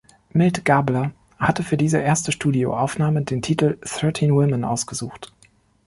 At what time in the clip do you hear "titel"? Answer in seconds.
3.43-3.77